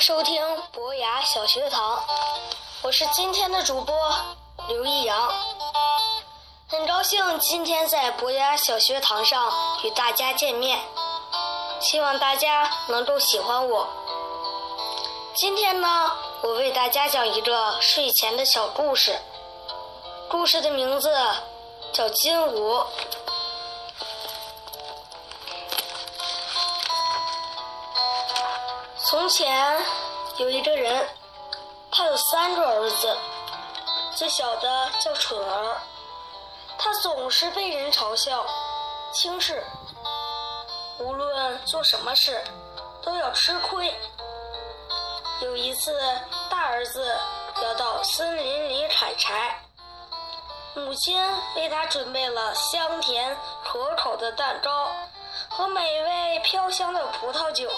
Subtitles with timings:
[0.00, 1.98] 收听博雅小学堂，
[2.82, 3.94] 我是今天的主播
[4.68, 5.32] 刘一阳。
[6.68, 9.50] 很高兴今天在博雅小学堂上
[9.84, 10.78] 与大家见面，
[11.80, 13.88] 希望大家能够喜欢我。
[15.34, 19.18] 今天呢，我为大家讲一个睡前的小故事，
[20.28, 21.10] 故事的名字
[21.92, 22.74] 叫《金吾》。
[29.08, 29.80] 从前
[30.36, 31.08] 有一个人，
[31.92, 33.16] 他有三个儿子，
[34.16, 35.76] 最小的叫蠢儿，
[36.76, 38.44] 他总是被人嘲笑、
[39.12, 39.62] 轻视，
[40.98, 42.42] 无论做什么事
[43.00, 43.94] 都要吃亏。
[45.40, 45.96] 有一次，
[46.50, 47.16] 大儿子
[47.62, 49.56] 要到森林里砍柴，
[50.74, 51.16] 母亲
[51.54, 54.90] 为他准备了香甜可口的蛋糕
[55.48, 57.70] 和美味飘香的葡萄酒。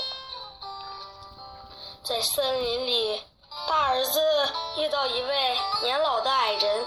[2.08, 3.22] 在森林里，
[3.68, 4.18] 大儿子
[4.78, 6.86] 遇到一位年老的矮人。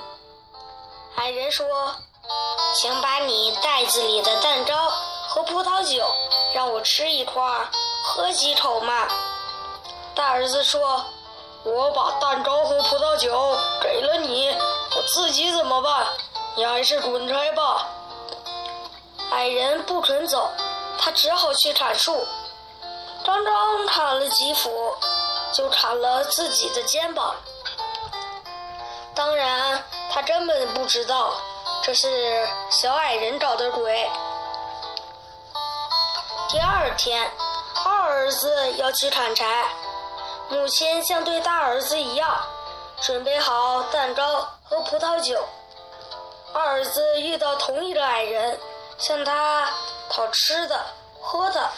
[1.18, 1.68] 矮人说
[2.74, 4.90] ：“请把你袋子里的蛋糕
[5.28, 6.04] 和葡萄酒
[6.56, 7.44] 让我吃一块，
[8.04, 9.08] 喝几口嘛。”
[10.16, 11.06] 大儿子说
[11.66, 16.04] ：“我把蛋糕和葡萄酒给了你，我自己怎么办？
[16.56, 17.88] 你还是滚开吧。”
[19.30, 20.50] 矮人不肯走，
[20.98, 22.26] 他只好去砍树。
[23.24, 24.96] 刚刚砍了几斧，
[25.54, 27.36] 就砍了自己的肩膀。
[29.14, 31.34] 当然，他根本不知道
[31.84, 34.10] 这是小矮人找的鬼。
[36.50, 37.30] 第二天，
[37.86, 39.66] 二儿子要去砍柴，
[40.50, 42.42] 母亲像对大儿子一样，
[43.02, 45.44] 准备好蛋糕和葡萄酒。
[46.54, 48.60] 二儿子遇到同一个矮人，
[48.98, 49.70] 向他
[50.10, 50.86] 讨吃的、
[51.22, 51.70] 喝的。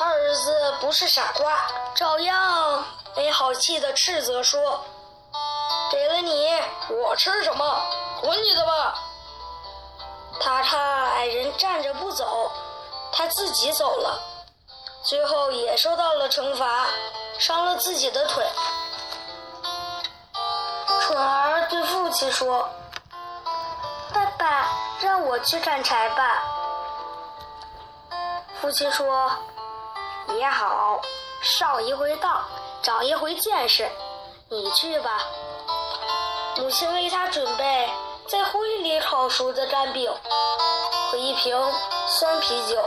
[0.00, 1.58] 二儿子不是傻瓜，
[1.94, 2.84] 照样
[3.16, 4.84] 没好气的斥责说
[5.90, 6.48] ：“给了你，
[6.88, 7.82] 我吃什么？
[8.20, 8.94] 滚你的吧！”
[10.40, 10.80] 他看
[11.10, 12.48] 矮人站着不走，
[13.12, 14.20] 他自己走了，
[15.02, 16.86] 最后也受到了惩罚，
[17.40, 18.46] 伤了自己的腿。
[21.00, 22.68] 蠢儿对父亲说
[24.14, 24.68] ：“爸爸，
[25.00, 26.44] 让我去砍柴吧。”
[28.62, 29.32] 父亲说。
[30.36, 31.00] 也好，
[31.40, 32.44] 上一回当，
[32.82, 33.88] 长一回见识。
[34.48, 35.20] 你去吧。
[36.56, 37.88] 母亲为他准备
[38.26, 40.12] 在灰里烤熟的干饼
[41.10, 41.56] 和一瓶
[42.06, 42.82] 酸啤酒。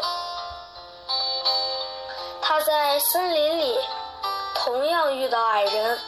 [2.41, 3.79] 他在森林里
[4.55, 5.99] 同样遇到矮人，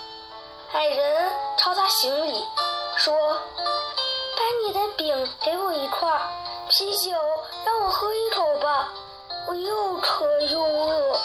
[0.74, 2.46] 矮人朝他行礼，
[2.98, 3.16] 说
[4.36, 6.12] ：“把你的饼给我一块，
[6.70, 7.12] 啤酒
[7.66, 8.44] 让我喝一口。”
[9.56, 11.20] 又渴又饿。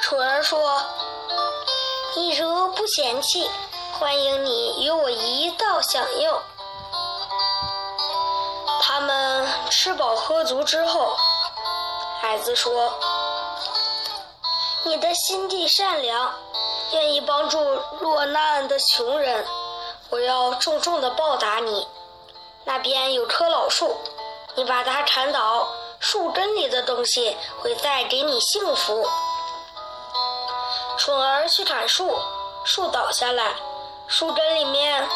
[0.00, 0.82] 楚儿说
[2.16, 3.50] ：“你如不嫌弃，
[3.98, 6.38] 欢迎你与我一道享用。”
[8.80, 11.16] 他们吃饱喝足之后，
[12.20, 12.92] 孩子说
[14.84, 16.32] ：“你的心地善良，
[16.92, 17.58] 愿意帮助
[18.00, 19.44] 落难的穷人，
[20.10, 21.88] 我要重重的报答你。
[22.64, 23.96] 那边有棵老树。”
[24.56, 29.08] 你把它砍倒，树根里的东西会带给你幸福。
[30.96, 32.16] 蠢儿去砍树，
[32.64, 33.54] 树倒下来，
[34.06, 35.08] 树根里面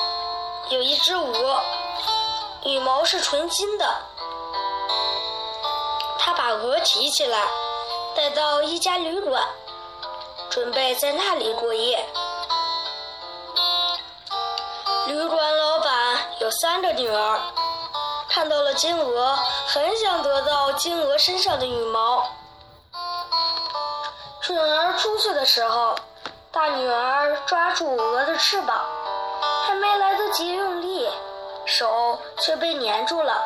[0.71, 1.63] 有一只鹅，
[2.65, 3.87] 羽毛是纯金的。
[6.19, 7.47] 他把鹅提起来，
[8.17, 9.43] 带到一家旅馆，
[10.51, 12.05] 准备在那里过夜。
[15.07, 17.41] 旅馆老板有三个女儿。
[18.29, 22.25] 看到了金鹅，很想得到金鹅身上的羽毛。
[24.43, 25.95] 准儿出去的时候，
[26.53, 28.85] 大女儿抓住鹅的翅膀，
[29.67, 31.11] 还没来得及用力，
[31.67, 33.43] 手却被粘住了。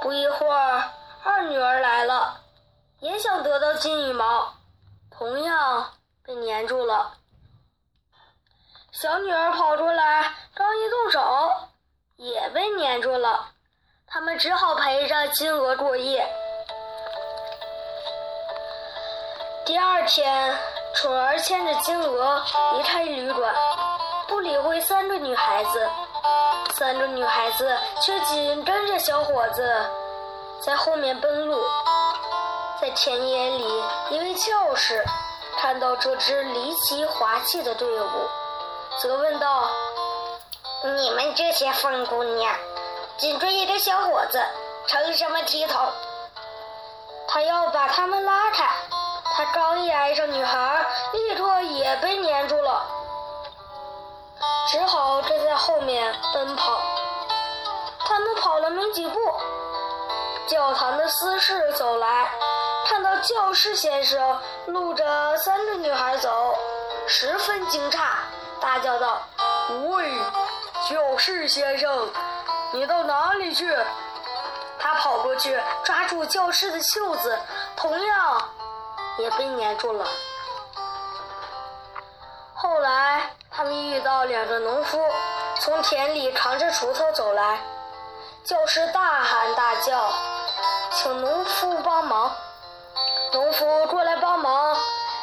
[0.00, 0.90] 不一会儿，
[1.22, 2.40] 二女儿来了，
[3.00, 4.52] 也想得到金羽毛，
[5.10, 5.92] 同样
[6.24, 7.14] 被粘住了。
[8.90, 11.50] 小女儿跑出来，刚一动手，
[12.16, 13.51] 也被粘住了。
[14.14, 16.22] 他们只好陪着金鹅过夜。
[19.64, 20.54] 第二天，
[20.94, 22.42] 蠢儿牵着金鹅
[22.74, 23.54] 离开旅馆，
[24.28, 25.88] 不理会三个女孩子。
[26.74, 29.66] 三个女孩子却紧跟着小伙子
[30.60, 31.58] 在后面奔路。
[32.82, 35.02] 在田野里，一位教士
[35.56, 38.28] 看到这支离奇滑稽的队伍，
[39.00, 39.70] 责问道
[41.00, 42.54] ：“你们这些疯姑娘！”
[43.18, 44.42] 紧追一个小伙子，
[44.88, 45.80] 成什么体统？
[47.28, 48.68] 他要把他们拉开，
[49.36, 52.82] 他刚一挨上女孩，立刻也被粘住了，
[54.68, 56.80] 只好跟在后面奔跑。
[58.04, 59.18] 他们跑了没几步，
[60.48, 62.28] 教堂的司事走来，
[62.86, 66.56] 看到教师先生路着三个女孩走，
[67.06, 68.00] 十分惊诧，
[68.60, 69.22] 大叫道
[69.88, 70.12] ：“喂，
[70.90, 72.10] 教师先生，
[72.72, 73.74] 你到哪里去？”
[74.78, 77.38] 他跑过去抓住教师的袖子，
[77.76, 78.48] 同样
[79.18, 80.04] 也被粘住了。
[82.52, 85.00] 后来，他们遇到两个农夫
[85.60, 87.60] 从田里扛着锄头走来，
[88.44, 90.12] 教师大喊大叫，
[90.90, 92.32] 请农夫帮忙。
[93.32, 94.76] 农夫过来帮忙，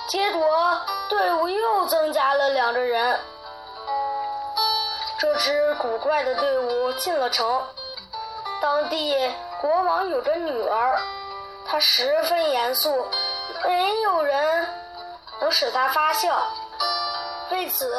[0.08, 0.78] 结果
[1.10, 3.20] 队伍又增加了两个人。
[5.40, 7.64] 只古怪的队伍进了城，
[8.62, 9.16] 当地。
[9.62, 11.02] 国王有个女儿，
[11.66, 13.06] 她十分严肃，
[13.66, 14.68] 没有人
[15.42, 16.42] 能使她发笑。
[17.52, 17.90] 为此，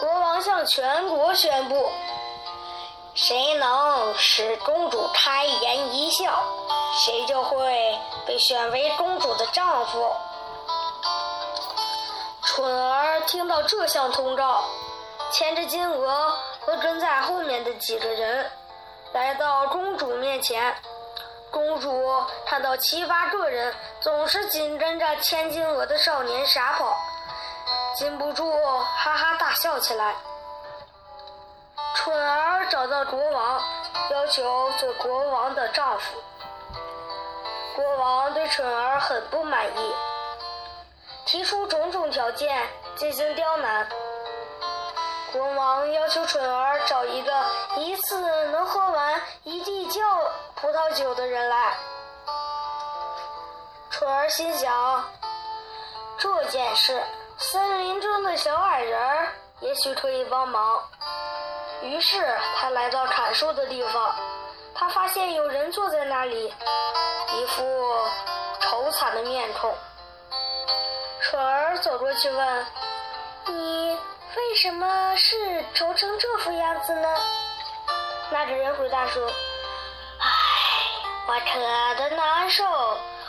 [0.00, 1.90] 国王向全国宣布：
[3.14, 6.42] 谁能使公主开颜一笑，
[6.98, 10.12] 谁就会被选为公主的丈夫。
[12.44, 14.62] 蠢儿听到这项通告，
[15.30, 18.50] 牵着金鹅和跟在后面的几个人，
[19.12, 20.74] 来到公主面前。
[21.50, 21.90] 公主
[22.46, 26.96] 看到七八个人总是紧跟着千金鹅的少年傻跑，
[27.96, 30.14] 禁不住哈哈大笑起来。
[31.94, 33.60] 蠢儿找到国王，
[34.10, 36.16] 要求做国王的丈夫。
[37.74, 39.94] 国王对蠢儿很不满意，
[41.26, 43.88] 提出种种条件进行刁难。
[45.32, 47.32] 国王要求蠢儿找一个
[47.76, 50.00] 一次能喝完一地窖
[50.56, 51.72] 葡萄酒的人来。
[53.90, 55.04] 蠢儿心想，
[56.18, 57.00] 这件事
[57.38, 59.28] 森林中的小矮人
[59.60, 60.82] 也许可以帮忙。
[61.82, 64.14] 于是他来到砍树的地方，
[64.74, 66.52] 他发现有人坐在那里，
[67.34, 67.94] 一副
[68.60, 69.72] 愁惨的面孔。
[71.22, 72.66] 蠢儿走过去问：“？”
[74.36, 77.08] 为什么是愁成这副样子呢？
[78.30, 79.26] 那个人回答说
[80.18, 80.26] ：“唉，
[81.26, 82.64] 我渴得难受，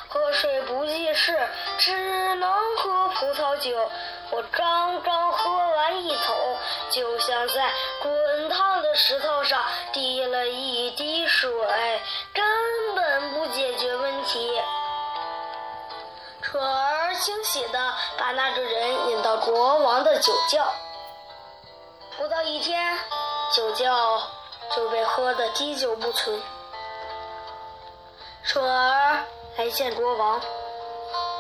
[0.08, 1.36] 喝水不济事，
[1.80, 3.90] 只能喝葡萄酒。
[4.30, 6.58] 我刚刚喝完一桶，
[6.92, 7.72] 就像在
[8.04, 9.60] 滚烫的石头上
[9.92, 11.52] 滴了一滴水，
[12.32, 14.62] 根本不解决问题。”
[16.44, 20.72] 蠢儿惊喜地把那个人引到国王的酒窖。
[22.22, 22.96] 不到一天，
[23.52, 24.22] 酒窖
[24.76, 26.40] 就被喝得滴酒不存。
[28.44, 29.24] 蠢儿
[29.58, 30.40] 来见国王，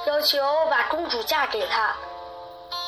[0.07, 0.39] 要求
[0.71, 1.95] 把公主嫁给他。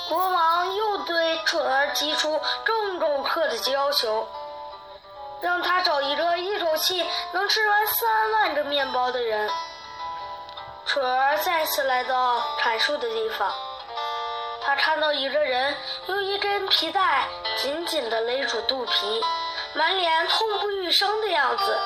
[0.09, 4.27] 国王又对蠢儿提出更苛刻的要求，
[5.39, 9.47] 让他找一个一口气能吃完三万个面包的人。
[10.87, 13.53] 蠢儿再次来到砍树的地方。
[14.65, 15.75] 他看到一个人
[16.07, 17.27] 用一根皮带
[17.57, 19.21] 紧紧地勒住肚皮，
[19.73, 21.77] 满脸痛不欲生的样子。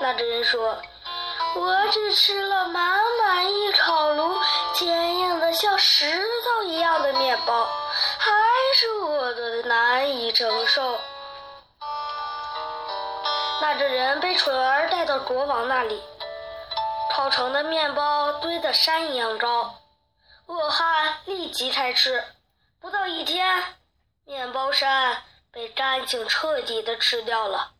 [0.00, 0.76] 那个人说
[1.56, 4.34] ：“我只吃了满满一烤炉
[4.74, 7.68] 坚硬的像石头一样的面包，
[8.18, 8.30] 还
[8.76, 10.98] 是饿得难以承受。”
[13.60, 16.02] 那个人被蠢儿带到国王那里，
[17.12, 19.74] 烤成的面包堆得山一样高。
[20.52, 22.24] 恶汉立即开吃，
[22.80, 23.62] 不到一天，
[24.24, 27.72] 面包山被干净彻底的吃掉了。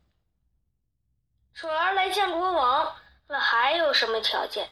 [1.55, 2.97] 蠢儿来见国王，
[3.29, 4.71] 问还有什么条件。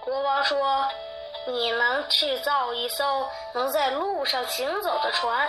[0.00, 0.88] 国王说
[1.48, 5.48] ：“你能去造一艘能在路上行走的船，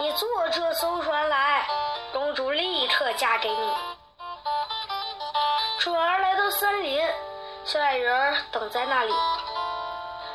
[0.00, 1.68] 你坐这艘船来，
[2.12, 3.74] 公主立刻嫁给你。”
[5.78, 7.08] 蠢儿来到森林，
[7.64, 9.12] 小矮人等在那里。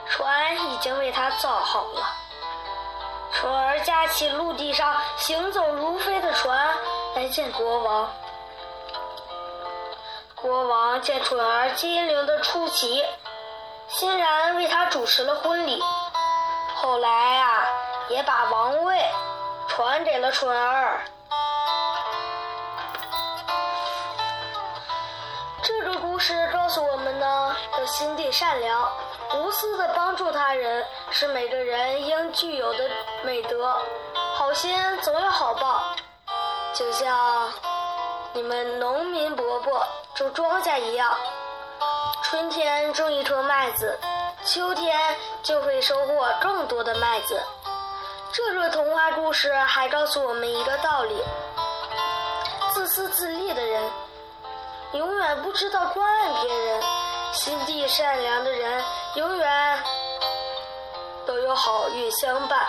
[0.09, 2.05] 船已经为他造好了。
[3.33, 6.69] 蠢儿架起陆地上行走如飞的船
[7.15, 8.09] 来见国王。
[10.35, 13.03] 国王见蠢儿机灵的出奇，
[13.89, 15.83] 欣然为他主持了婚礼。
[16.75, 17.63] 后来啊，
[18.09, 19.03] 也把王位
[19.67, 21.01] 传给了蠢儿。
[25.63, 28.89] 这个故事告诉我们呢，要心地善良。
[29.35, 32.89] 无私的帮助他人是每个人应具有的
[33.23, 33.75] 美德，
[34.35, 35.83] 好心总有好报，
[36.73, 37.51] 就像
[38.33, 41.15] 你们农民伯伯种庄稼一样，
[42.23, 43.99] 春天种一颗麦子，
[44.45, 47.41] 秋天就会收获更多的麦子。
[48.31, 51.21] 这个童话故事还告诉我们一个道理：
[52.73, 53.83] 自私自利的人，
[54.93, 56.81] 永远不知道关爱别人；
[57.33, 58.83] 心地善良的人，
[59.15, 59.83] 永远
[61.25, 62.67] 都有好运相伴。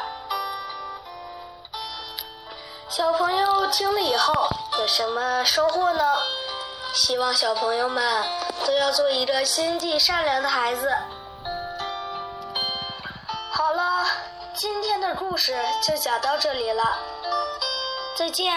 [2.88, 4.34] 小朋友听了以后
[4.78, 6.04] 有什么收获呢？
[6.94, 8.24] 希望小朋友们
[8.66, 10.90] 都要做一个心地善良的孩子。
[13.52, 14.06] 好了，
[14.54, 16.82] 今天的故事就讲到这里了，
[18.16, 18.52] 再见。